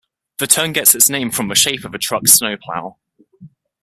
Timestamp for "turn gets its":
0.47-1.11